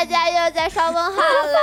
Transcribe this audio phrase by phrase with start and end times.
[0.00, 1.58] 大家又在刷问号了。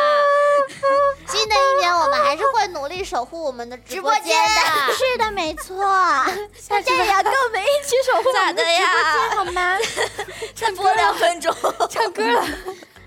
[1.27, 4.61] 新的一年，我们还是会努力守护我们的直播间的。
[4.93, 5.75] 是的，没错，
[6.69, 9.77] 大家也要跟我们一起守护我们的直播间，好吗？
[10.53, 11.51] 再播两分钟，
[11.89, 12.45] 唱歌了。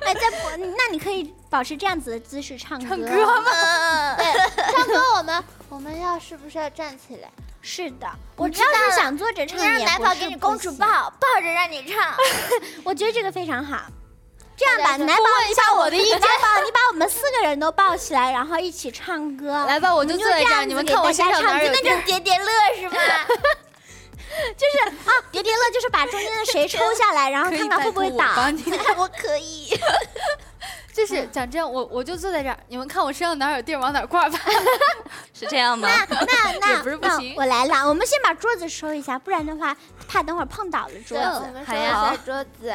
[0.01, 4.17] 哎，再播，那你可以保持这样子的姿势唱唱歌吗？
[4.19, 4.27] 对，
[4.73, 7.31] 唱歌我们我们要是不是要站起来？
[7.63, 10.87] 是的，我知道是想坐着唱，让奶宝给你公主抱，
[11.21, 12.17] 抱着让你唱。
[12.83, 13.79] 我觉得这个非常好。
[14.61, 16.21] 这样吧，你来抱一下我的意见。
[16.21, 19.53] 吧，你把我们四个人都抱起来，然后一起唱歌。
[19.65, 21.73] 来吧，我就坐在这儿，你们看我身上哪有？
[21.73, 22.45] 那就是叠叠乐
[22.79, 22.97] 是吗？
[24.57, 28.27] 就是啊， 叠叠乐就是把中间的谁抽下来，然后看看会不会倒。
[28.99, 29.75] 我可以。
[30.93, 34.39] 就是讲这样，我我就坐在这儿，你们看我身上哪有地儿往哪挂吧。
[35.33, 35.89] 是这样吗？
[36.11, 37.35] 那那那不是不行。
[37.35, 39.75] 我来了，我们先把桌子收一下，不然的话
[40.07, 41.65] 怕等会儿碰倒了桌子。
[41.67, 42.75] 好呀，桌子。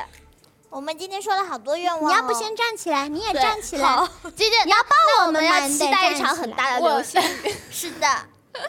[0.75, 3.07] 我们今天说了好多愿望，你要不先站起来？
[3.07, 4.09] 你也站起来。
[4.35, 7.55] 今天你要抱我们要期待一场很大的流星雨。
[7.71, 8.05] 是的，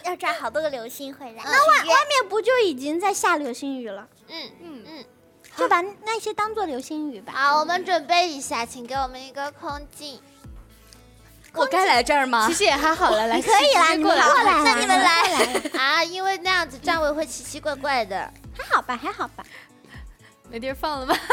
[0.05, 1.43] 要抓好多个流星回来。
[1.45, 4.07] 那外外面不就已经在下流星雨了？
[4.29, 5.05] 嗯嗯嗯，
[5.57, 7.33] 就把那些当做流星雨吧。
[7.34, 10.21] 好，我们准备一下，请给我们一个空镜。
[11.55, 12.47] 我该来这儿吗？
[12.47, 14.25] 其实也还好了， 来可以啦，你们过来，
[14.62, 18.33] 那你们来 啊，因为那样子站位会奇奇怪怪的。
[18.57, 19.45] 还好吧，还好吧。
[20.51, 21.15] 没地儿放了吧？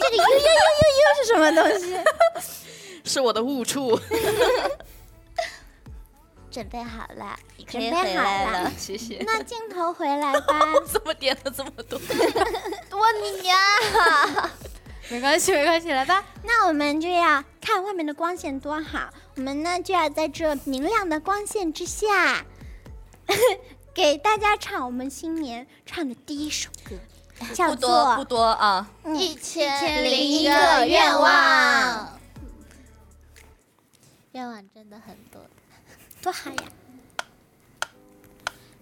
[0.00, 1.96] 这个又又又又又是什么东西？
[3.04, 3.98] 是我的误触。
[6.50, 9.22] 准备好了，准备好了，谢谢。
[9.26, 10.60] 那镜头回来吧。
[10.86, 11.98] 怎么点了这么多？
[12.88, 13.54] 多你呀！
[15.10, 16.24] 没关系，没关系，来吧。
[16.42, 22.44] 那我们就要看外面的光线多好，我们呢就要在这明亮的光线之下，
[23.94, 26.96] 给大家唱我们新年唱的第一首歌。
[27.38, 32.18] 不多不多啊，一千零一个愿望，
[34.32, 35.40] 愿望真的很多，
[36.22, 36.62] 多好呀！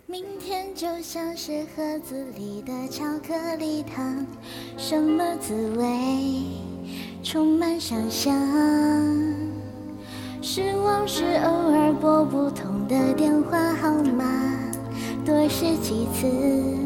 [0.07, 4.27] 明天就像是盒子里的巧克力糖，
[4.79, 5.85] 什么滋味？
[7.23, 8.33] 充满想象。
[10.41, 14.25] 失望是偶尔拨不通的电话号码。
[15.25, 16.86] 多试几次，总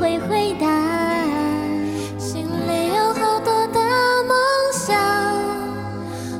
[0.00, 0.66] 会回答。
[2.18, 3.78] 心里有好多的
[4.26, 4.34] 梦
[4.72, 4.96] 想，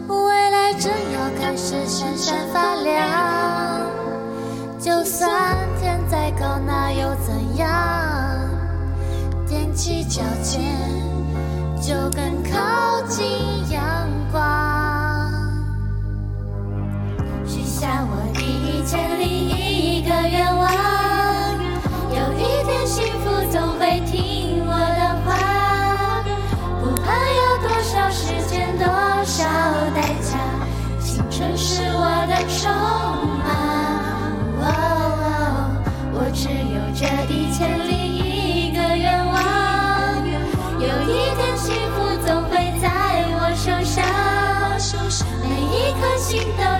[0.08, 3.86] 未来正要开始闪闪发亮。
[4.80, 7.68] 就算天再高，那又怎样？
[9.46, 10.62] 踮起脚尖，
[11.82, 13.59] 就更靠近
[46.32, 46.79] 一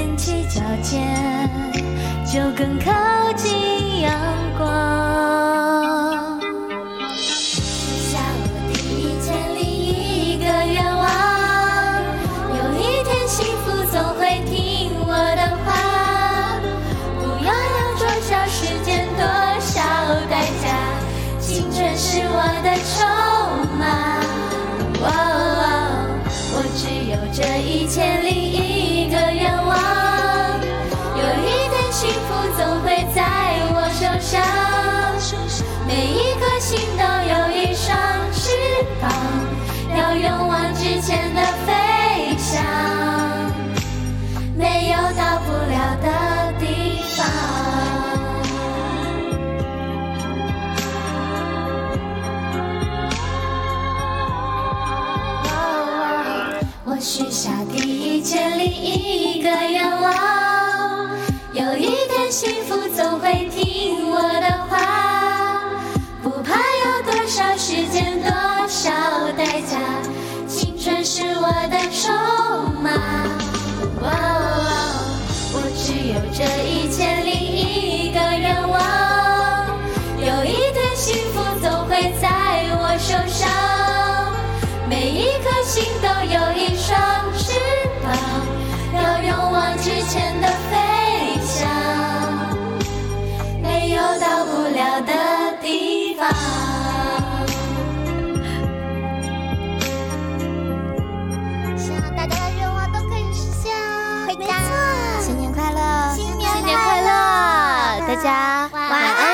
[0.00, 1.50] 踮起脚尖，
[2.24, 2.90] 就更靠
[3.36, 4.18] 近阳
[4.56, 5.09] 光。
[57.00, 61.10] 许下第一千零一个愿望。
[61.54, 63.69] 有一天幸福总会听
[108.22, 109.26] 家晚晚安。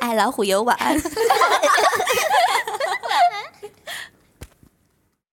[0.00, 0.94] 爱老虎油晚安。